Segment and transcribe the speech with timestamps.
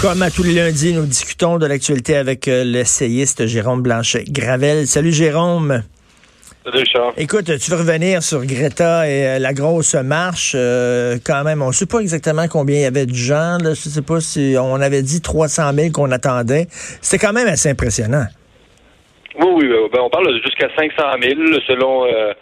[0.00, 4.86] Comme à tous les lundis, nous discutons de l'actualité avec euh, l'essayiste Jérôme Blanchet-Gravel.
[4.86, 5.82] Salut Jérôme.
[6.64, 7.14] Salut Charles.
[7.16, 10.52] Écoute, tu veux revenir sur Greta et euh, la grosse marche.
[10.54, 13.58] euh, quand même, on ne sait pas exactement combien il y avait de gens.
[13.60, 13.70] Là.
[13.70, 16.68] Je sais pas si on avait dit 300 000 qu'on attendait.
[16.70, 18.26] C'était quand même assez impressionnant.
[19.40, 21.34] Oui, oui, ben, on parle de jusqu'à 500 000
[21.66, 22.32] selon euh,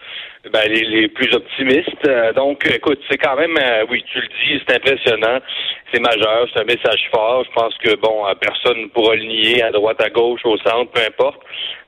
[0.52, 2.06] ben, les, les plus optimistes.
[2.06, 5.38] Euh, donc, écoute, c'est quand même, euh, oui, tu le dis, c'est impressionnant,
[5.92, 7.44] c'est majeur, c'est un message fort.
[7.44, 10.56] Je pense que, bon, euh, personne ne pourra le nier à droite, à gauche, au
[10.58, 11.40] centre, peu importe.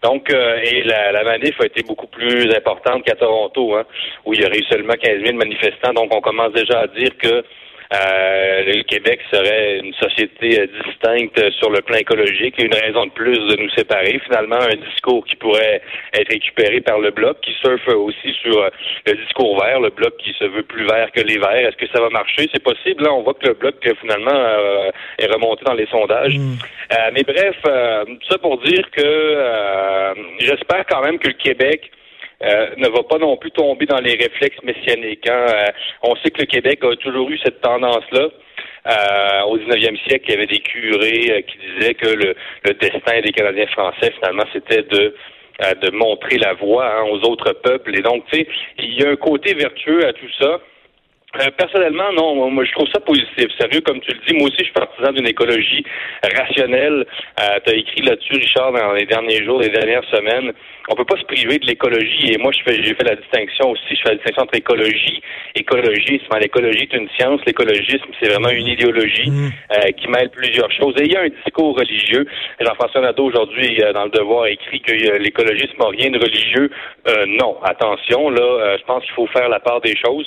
[0.03, 3.85] Donc, euh, et la, la manif a été beaucoup plus importante qu'à Toronto, hein,
[4.25, 5.93] où il y aurait eu seulement 15 000 manifestants.
[5.93, 7.45] Donc, on commence déjà à dire que
[7.95, 13.07] euh, le Québec serait une société euh, distincte sur le plan écologique et une raison
[13.07, 14.21] de plus de nous séparer.
[14.27, 15.81] Finalement, un discours qui pourrait
[16.13, 18.69] être récupéré par le Bloc, qui surfe aussi sur euh,
[19.07, 21.69] le discours vert, le Bloc qui se veut plus vert que les verts.
[21.69, 22.51] Est-ce que ça va marcher?
[22.53, 23.05] C'est possible.
[23.05, 26.37] Là, on voit que le Bloc, euh, finalement, euh, est remonté dans les sondages.
[26.37, 27.57] Euh, mais bref,
[28.29, 31.91] ça pour dire que euh, j'espère quand même que le Québec
[32.43, 35.29] euh, ne va pas non plus tomber dans les réflexes messianiques.
[35.29, 35.47] hein.
[35.49, 35.67] Euh,
[36.03, 38.29] on sait que le Québec a toujours eu cette tendance-là.
[38.87, 42.75] Euh, au 19e siècle, il y avait des curés euh, qui disaient que le, le
[42.75, 45.15] destin des Canadiens français, finalement, c'était de
[45.65, 47.99] euh, de montrer la voie hein, aux autres peuples.
[47.99, 50.61] Et donc, tu sais, il y a un côté vertueux à tout ça.
[51.37, 52.51] Euh, personnellement, non.
[52.51, 53.49] Moi, je trouve ça positif.
[53.61, 55.85] Sérieux, comme tu le dis, moi aussi, je suis partisan d'une écologie
[56.23, 57.05] rationnelle.
[57.41, 60.53] Euh, tu as écrit là-dessus, Richard, dans les derniers jours, les dernières semaines.
[60.89, 62.33] On peut pas se priver de l'écologie.
[62.33, 63.95] Et moi, je fais, j'ai fait la distinction aussi.
[63.95, 65.23] Je fais la distinction entre écologie,
[65.55, 66.29] écologisme.
[66.41, 67.43] L'écologie est une science.
[67.47, 70.95] L'écologisme, c'est vraiment une idéologie euh, qui mêle plusieurs choses.
[70.99, 72.27] Et il y a un discours religieux.
[72.59, 76.71] Jean-François Nadeau, aujourd'hui, euh, dans le Devoir, a écrit que l'écologisme n'a rien de religieux.
[77.07, 80.27] Euh, non, attention, là, euh, je pense qu'il faut faire la part des choses.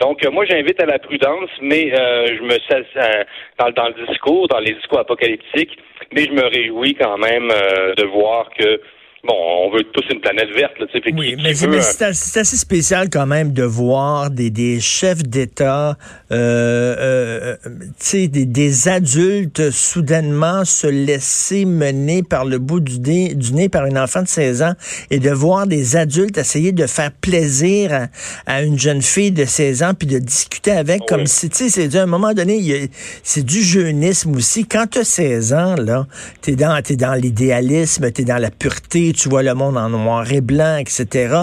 [0.00, 3.24] Donc, euh, moi, j'invite à la prudence, mais euh, je me sais euh,
[3.58, 5.78] dans, dans le discours, dans les discours apocalyptiques,
[6.12, 8.80] mais je me réjouis quand même euh, de voir que
[9.26, 12.56] bon, on veut tous une planète verte, là, fait Oui, mais, c'est- euh, c'est assez,
[12.56, 15.96] spécial quand même de voir des, des chefs d'État,
[16.32, 22.98] euh, euh, tu sais, des, des adultes soudainement se laisser mener par le bout du
[23.00, 24.72] nez, du nez par une enfant de 16 ans
[25.10, 28.06] et de voir des adultes essayer de faire plaisir à,
[28.46, 31.90] à une jeune fille de 16 ans puis de discuter avec comme si, tu sais,
[31.90, 32.90] c'est à un moment donné,
[33.22, 34.64] c'est du jeunisme aussi.
[34.66, 36.06] Quand tu as 16 ans, là,
[36.40, 40.30] t'es dans, t'es dans l'idéalisme, t'es dans la pureté, tu vois le monde en noir
[40.32, 41.34] et blanc, etc.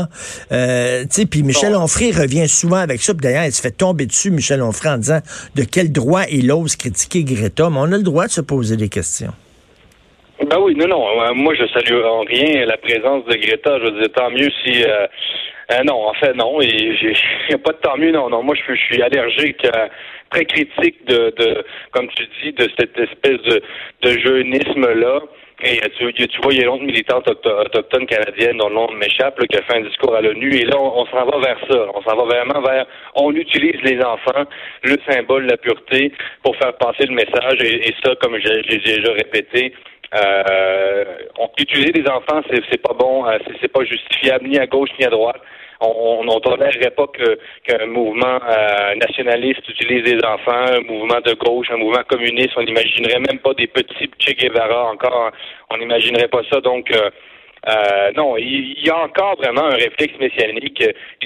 [0.52, 1.82] Euh, puis Michel Bon.
[1.84, 3.14] Onfray revient souvent avec ça.
[3.14, 5.20] Puis d'ailleurs, il se fait tomber dessus, Michel Onfray, en disant
[5.56, 7.70] de quel droit il ose critiquer Greta.
[7.70, 9.34] Mais on a le droit de se poser des questions.
[10.50, 11.04] Ben oui, non, non.
[11.22, 13.80] euh, Moi, je salue en rien la présence de Greta.
[13.80, 14.84] Je veux dire, tant mieux si.
[14.84, 15.08] euh,
[15.72, 16.62] euh, non, en fait, non.
[16.62, 17.14] Et j'ai
[17.50, 18.12] y a pas de tant mieux.
[18.12, 18.44] Non, non.
[18.44, 19.88] Moi, je, suis- je suis allergique, euh,
[20.30, 23.62] très critique de, de, comme tu dis, de cette espèce de,
[24.04, 25.22] de jeunisme là.
[25.64, 28.76] Et tu, tu vois, il y a une autre militante auto- autochtone canadienne dont le
[28.76, 30.54] nom m'échappe, qui a fait un discours à l'ONU.
[30.54, 31.88] Et là, on, s'en va vers ça.
[31.96, 32.86] On s'en va vraiment vers.
[33.16, 34.46] On utilise les enfants,
[34.84, 36.12] le symbole de la pureté,
[36.44, 37.58] pour faire passer le message.
[37.64, 39.74] Et, ça, comme je, l'ai déjà répété,
[40.14, 41.06] euh,
[41.40, 45.06] on utiliser des enfants, c'est, pas bon, euh, c'est pas justifiable ni à gauche ni
[45.06, 45.42] à droite.
[45.80, 47.08] On on tolérerait pas
[47.64, 52.52] qu'un mouvement euh, nationaliste utilise des enfants, un mouvement de gauche, un mouvement communiste.
[52.58, 55.32] On n'imaginerait même pas des petits Che Guevara encore.
[55.70, 56.62] On n'imaginerait pas ça.
[56.62, 57.10] Donc euh,
[57.68, 60.84] euh, non, il y a encore vraiment un réflexe messianique.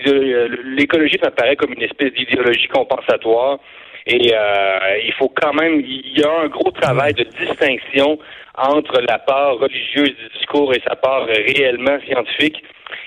[0.07, 3.59] Euh, L'écologie ça paraît comme une espèce d'idéologie compensatoire.
[4.07, 8.17] Et euh, il faut quand même, il y a un gros travail de distinction
[8.57, 12.63] entre la part religieuse du discours et sa part réellement scientifique.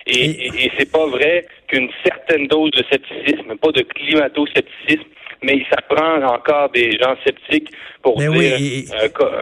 [0.06, 5.08] Et, et, et c'est pas vrai qu'une certaine dose de scepticisme, pas de climato-scepticisme,
[5.42, 7.70] mais ça prend encore des gens sceptiques
[8.02, 9.40] pour Mais dire oui, et- euh,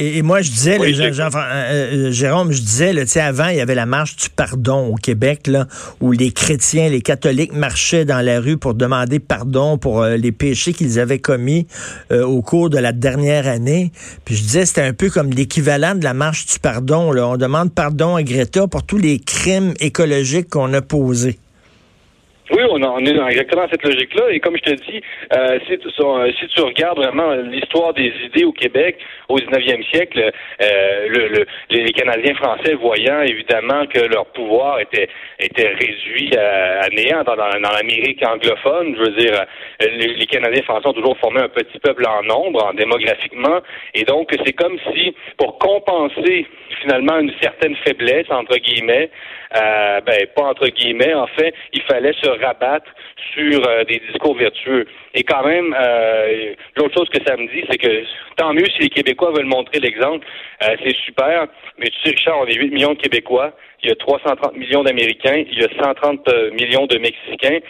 [0.00, 2.92] Et, et moi, je disais, Oui, là, Jean- c'est- Jean- euh, euh, Jérôme, je disais,
[2.94, 5.66] là, avant, il y avait la marche du pardon au Québec, là,
[6.00, 10.32] où les chrétiens, les catholiques marchaient dans la rue pour demander pardon pour euh, les
[10.32, 11.66] péchés qu'ils avaient commis
[12.12, 13.92] euh, au cours de la dernière année.
[14.24, 17.12] Puis je disais, c'était un peu comme l'équivalent de la marche du pardon.
[17.12, 17.28] Là.
[17.28, 21.38] On demande pardon à Greta pour tous les crimes écologiques qu'on a posés.
[22.52, 24.30] Oui, on, est dans exactement cette logique-là.
[24.30, 25.00] Et comme je te dis,
[25.36, 28.98] euh, si, si, tu regardes vraiment l'histoire des idées au Québec
[29.28, 35.08] au 19e siècle, euh, le, les Canadiens français voyant évidemment que leur pouvoir était
[35.38, 39.44] était réduit à, néant dans, dans, l'Amérique anglophone, je veux dire,
[39.80, 43.60] les, Canadiens français ont toujours formé un petit peuple en nombre, en démographiquement,
[43.94, 46.46] et donc c'est comme si pour compenser
[46.82, 49.10] finalement une certaine faiblesse entre guillemets,
[49.56, 52.90] euh, ben pas entre guillemets, en fait, il fallait se rabattre
[53.32, 54.86] sur euh, des discours vertueux.
[55.14, 58.04] Et quand même, euh, l'autre chose que ça me dit, c'est que
[58.36, 60.26] tant mieux si les Québécois veulent montrer l'exemple,
[60.62, 61.46] euh, c'est super.
[61.78, 63.52] Mais tu sais, Richard, on est 8 millions de Québécois.
[63.82, 67.60] Il y a 330 millions d'Américains, il y a 130 millions de Mexicains.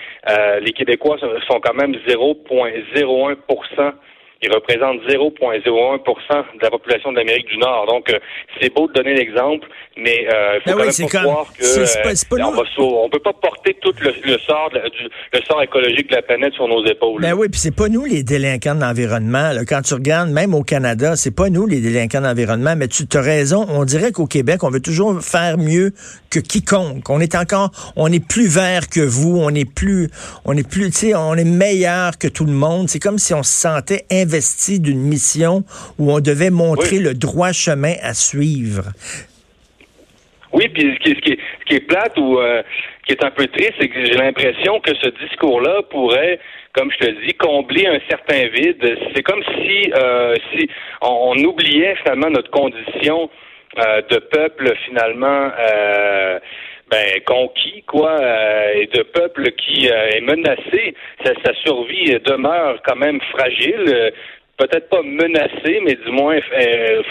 [0.61, 3.37] les Québécois sont quand même 0,01
[4.43, 7.87] il représente 0,01% de la population de l'Amérique du Nord.
[7.87, 8.19] Donc, euh,
[8.61, 11.65] c'est beau de donner l'exemple, mais euh, il faut ben quand même pas croire que
[11.65, 11.85] euh,
[12.79, 16.85] on, peut pas porter tout le, sort le sort écologique de la planète sur nos
[16.87, 17.21] épaules.
[17.21, 19.51] Ben oui, puis c'est pas nous les délinquants de l'environnement.
[19.69, 23.05] Quand tu regardes, même au Canada, c'est pas nous les délinquants de l'environnement, mais tu
[23.13, 23.67] as raison.
[23.69, 25.93] On dirait qu'au Québec, on veut toujours faire mieux
[26.31, 27.11] que quiconque.
[27.11, 30.09] On est encore, on est plus vert que vous, on est plus,
[30.47, 32.89] on est plus, tu sais, on est meilleur que tout le monde.
[32.89, 35.65] C'est comme si on se sentait investi d'une mission
[35.99, 38.85] où on devait montrer le droit chemin à suivre.
[40.53, 42.63] Oui, puis ce qui, ce qui, est, ce qui est plate ou euh,
[43.07, 46.41] qui est un peu triste, c'est que j'ai l'impression que ce discours-là pourrait,
[46.75, 48.99] comme je te dis, combler un certain vide.
[49.15, 50.69] C'est comme si, euh, si
[51.03, 53.31] on, oubliait finalement notre condition
[53.79, 55.51] euh, de peuple finalement
[56.91, 58.17] ben, conquis, quoi,
[58.75, 60.95] et de peuple qui est menacé.
[61.25, 64.13] Sa, sa, survie demeure quand même fragile
[64.61, 67.03] peut-être pas menacé, mais du moins euh,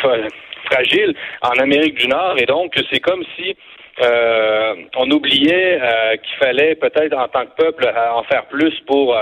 [0.69, 2.35] fragile en Amérique du Nord.
[2.37, 3.55] Et donc, c'est comme si
[4.01, 9.17] euh, on oubliait euh, qu'il fallait peut-être en tant que peuple en faire plus pour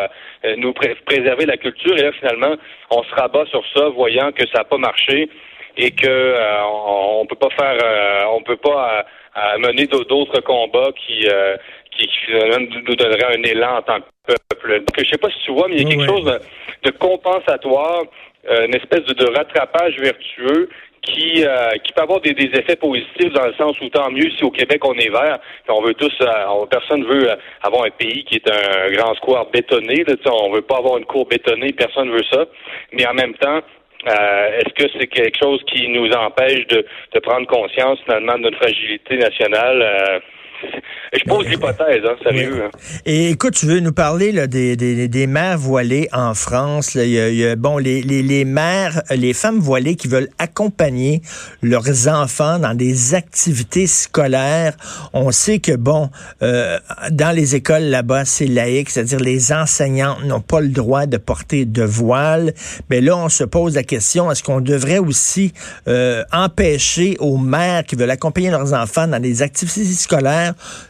[0.58, 0.74] nous
[1.06, 1.98] préserver la culture.
[1.98, 2.56] Et là, finalement,
[2.92, 5.30] on se rabat sur ça, voyant que ça n'a pas marché
[5.78, 6.36] et que
[7.20, 9.06] on, peut pas faire, on peut pas
[9.60, 11.28] mener d'autres combats qui
[11.98, 12.10] qui,
[12.86, 14.80] nous donnerait un élan en tant que peuple.
[14.80, 16.40] Donc, je sais pas si tu vois, mais il y a quelque chose
[16.84, 18.04] de, compensatoire,
[18.50, 20.70] euh, une espèce de, rattrapage vertueux
[21.02, 24.44] qui, euh, qui peut avoir des, effets positifs dans le sens où tant mieux si
[24.44, 25.40] au Québec on est vert,
[25.70, 27.30] on veut tous, euh, personne veut
[27.62, 31.06] avoir un pays qui est un grand square bétonné, là, on veut pas avoir une
[31.06, 32.46] cour bétonnée, personne veut ça,
[32.92, 33.62] mais en même temps,
[34.06, 38.58] Est-ce que c'est quelque chose qui nous empêche de, de prendre conscience finalement de notre
[38.58, 40.22] fragilité nationale?
[41.14, 42.64] Je pose l'hypothèse, hein, sérieux.
[42.66, 42.72] Hein.
[43.06, 46.96] Et écoute, tu veux nous parler là, des, des, des mères voilées en France.
[46.96, 51.22] Il y a, bon, les, les, les mères, les femmes voilées qui veulent accompagner
[51.62, 54.76] leurs enfants dans des activités scolaires.
[55.14, 56.10] On sait que, bon,
[56.42, 56.78] euh,
[57.12, 61.66] dans les écoles là-bas, c'est laïque, c'est-à-dire les enseignantes n'ont pas le droit de porter
[61.66, 62.54] de voile.
[62.90, 65.54] Mais là, on se pose la question, est-ce qu'on devrait aussi
[65.88, 70.47] euh, empêcher aux mères qui veulent accompagner leurs enfants dans des activités scolaires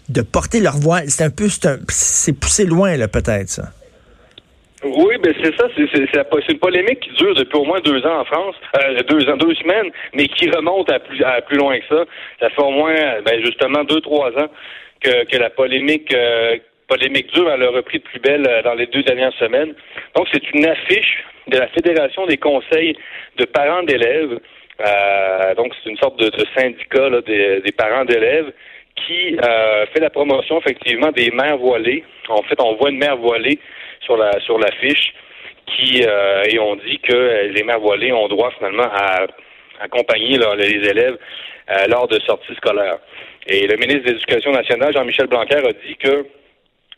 [0.09, 1.01] de porter leur voix.
[1.07, 1.47] C'est un peu,
[1.89, 3.71] c'est poussé loin, là, peut-être, ça.
[4.83, 8.25] Oui, ben c'est ça, c'est une polémique qui dure depuis au moins deux ans en
[8.25, 12.05] France, euh, deux deux semaines, mais qui remonte à plus, à plus loin que ça.
[12.39, 12.93] Ça fait au moins,
[13.25, 14.49] ben justement, deux, trois ans
[15.01, 16.57] que, la polémique euh,
[16.87, 19.73] polémique dure, elle a repris de plus belle euh, dans les deux dernières semaines.
[20.15, 22.95] Donc, c'est une affiche de la Fédération des conseils
[23.37, 24.39] de parents d'élèves.
[25.57, 28.53] donc, c'est une sorte de, syndicat des parents d'élèves
[29.05, 32.03] qui euh, fait la promotion effectivement des mères voilées.
[32.29, 33.59] En fait, on voit une mère voilée
[34.01, 35.13] sur la sur l'affiche
[35.65, 39.27] qui euh, et on dit que les mères voilées ont droit finalement à
[39.79, 41.17] accompagner les élèves
[41.69, 42.99] euh, lors de sorties scolaires.
[43.47, 46.25] Et le ministre de l'Éducation nationale, Jean-Michel Blanquer, a dit que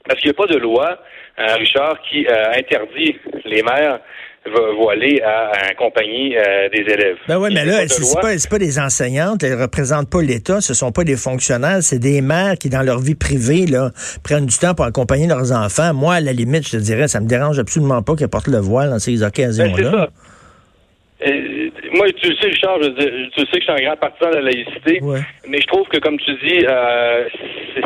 [0.07, 0.97] parce qu'il n'y a pas de loi,
[1.37, 2.25] Richard, qui
[2.55, 3.99] interdit les mères
[4.45, 7.17] voiler à, accompagner euh, des élèves.
[7.27, 10.91] Ben oui, mais là, c'est pas, pas des enseignantes, elles représentent pas l'État, ce sont
[10.91, 13.91] pas des fonctionnaires, c'est des mères qui, dans leur vie privée, là,
[14.23, 15.93] prennent du temps pour accompagner leurs enfants.
[15.93, 18.59] Moi, à la limite, je te dirais, ça me dérange absolument pas qu'elles portent le
[18.59, 20.09] voile dans ces occasions-là.
[21.19, 22.89] Ben, moi, tu sais, Richard, je,
[23.29, 25.01] tu sais que je suis un grand partisan de la laïcité,
[25.47, 27.27] mais je trouve que, comme tu dis, euh,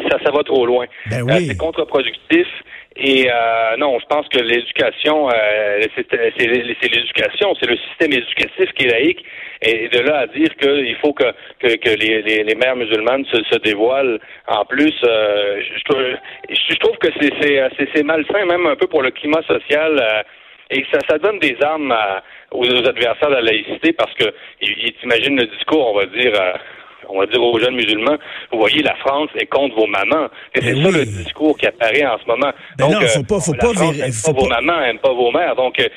[0.09, 0.85] ça, ça va trop loin.
[1.09, 1.31] Ben oui.
[1.31, 2.47] Euh, c'est contre-productif.
[2.95, 8.85] Et euh, non, je pense que l'éducation, euh, c'est l'éducation, c'est le système éducatif qui
[8.85, 9.25] est laïque.
[9.63, 13.25] Et de là à dire qu'il faut que, que, que les, les, les, mères musulmanes
[13.25, 18.87] se, se dévoilent en plus, euh, je, je, trouve que c'est malsain même un peu
[18.87, 19.99] pour le climat social.
[19.99, 20.23] Euh,
[20.69, 21.95] et ça, ça donne des armes
[22.51, 24.25] aux, adversaires de la laïcité parce que
[24.61, 26.33] ils, imaginent le discours, on va dire,
[27.09, 28.17] on va dire aux jeunes musulmans,
[28.51, 30.27] vous voyez, la France est contre vos mamans.
[30.55, 30.95] Et c'est Ben ça oui.
[30.99, 32.51] le discours qui apparaît en ce moment.
[32.77, 34.61] Ben Donc, non, faut pas- faut la pas France virer- aime faut pas vos pas-
[34.61, 35.55] mamans, aime pas vos mères.
[35.55, 35.87] Donc, euh,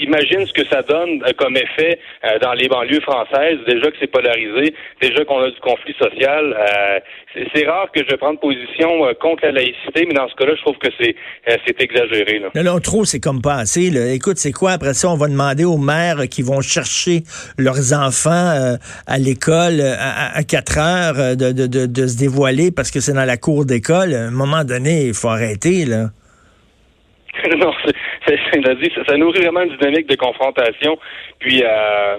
[0.00, 3.58] imagine ce que ça donne euh, comme effet euh, dans les banlieues françaises.
[3.66, 6.54] Déjà que c'est polarisé, déjà qu'on a du conflit social.
[6.58, 6.98] Euh,
[7.34, 10.54] c'est- c'est rare que je prenne position euh, contre la laïcité, mais dans ce cas-là,
[10.56, 11.14] je trouve que c'est
[11.48, 12.38] euh, c'est exagéré.
[12.38, 12.48] Là.
[12.54, 13.90] Non, non, trop, c'est comme pas assez.
[13.90, 14.12] là.
[14.12, 14.72] Écoute, c'est quoi?
[14.72, 17.22] Après ça, on va demander aux mères qui vont chercher
[17.58, 22.18] leurs enfants euh, à l'école euh, à, à 4 heures euh, de, de, de, se
[22.18, 24.14] dévoiler parce que c'est dans la cour d'école.
[24.14, 26.10] À un moment donné, il faut arrêter, là.
[27.58, 27.94] non, c'est-
[28.26, 30.98] ça, ça nourrit vraiment une dynamique de confrontation.
[31.38, 32.16] Puis, euh,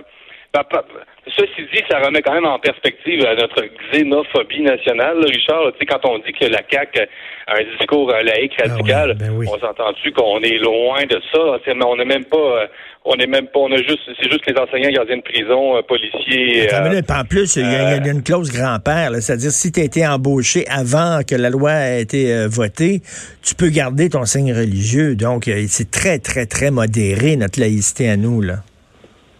[1.28, 5.72] ceci dit, ça remet quand même en perspective euh, notre xénophobie nationale, Richard.
[5.74, 7.00] Tu sais, quand on dit que la CAQ
[7.48, 9.46] a un discours euh, laïque Ah radical, ben oui.
[9.52, 11.60] on s'entend-tu qu'on est loin de ça?
[11.86, 12.38] On n'est même pas...
[12.38, 12.68] euh,
[13.10, 15.82] on est même pas, on a juste, c'est juste les enseignants, gardiens de prison, euh,
[15.82, 16.74] policiers.
[16.74, 19.52] Euh, minute, en plus, il y, a il y a euh, une clause grand-père, c'est-à-dire
[19.52, 23.00] si tu as été embauché avant que la loi ait été euh, votée,
[23.42, 25.16] tu peux garder ton signe religieux.
[25.16, 28.42] Donc, euh, c'est très, très, très modéré, notre laïcité à nous.
[28.42, 28.56] là.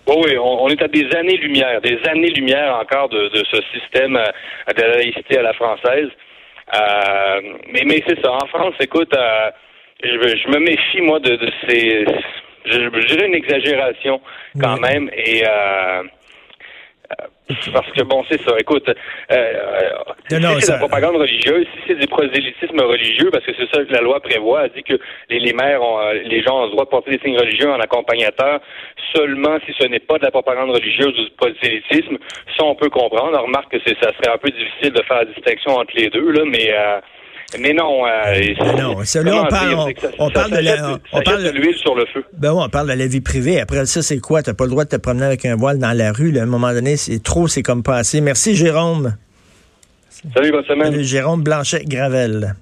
[0.08, 4.16] Oui, oui, on, on est à des années-lumière, des années-lumière encore de, de ce système
[4.16, 6.10] euh, de la laïcité à la française.
[6.74, 8.32] Euh, mais mais c'est ça.
[8.32, 9.52] En France, écoute, euh,
[10.04, 12.06] je, je me méfie, moi, de, de ces...
[12.66, 14.20] Je, je dirais une exagération
[14.62, 14.82] quand Oui.
[14.82, 15.10] même.
[15.14, 15.44] Et...
[15.48, 16.04] Euh,
[17.74, 18.56] parce que bon, c'est ça.
[18.60, 18.94] Écoute, euh,
[19.32, 19.90] euh,
[20.28, 23.54] si Non, non, c'est de la propagande religieuse, si c'est du prosélytisme religieux, parce que
[23.58, 25.00] c'est ça que la loi prévoit, elle dit que
[25.30, 27.72] les, les maires, ont, euh, les gens ont le droit de porter des signes religieux
[27.72, 28.60] en accompagnateur,
[29.16, 32.18] seulement si ce n'est pas de la propagande religieuse ou du prosélytisme.
[32.58, 33.40] Ça, on peut comprendre.
[33.40, 36.10] On remarque que c'est, ça serait un peu difficile de faire la distinction entre les
[36.10, 37.00] deux, là, mais euh,
[37.60, 38.06] mais non.
[38.06, 41.22] Euh, non, là, on parle- on- c'est que ça- on ça- parle de la- on
[41.22, 42.24] parle de- l'huile sur le feu.
[42.34, 43.60] Ben oui, on parle de la vie privée.
[43.60, 44.44] Après ça, c'est quoi?
[44.44, 46.32] T'as pas le droit de te promener avec un voile dans la rue.
[46.32, 46.42] là.
[46.42, 48.20] À un moment donné, c'est trop, c'est comme pas assez.
[48.22, 49.16] Merci, Jérôme.
[50.34, 50.92] Salut, bonne semaine.
[50.92, 52.56] Salut, Jérôme Blanchet-Gravel.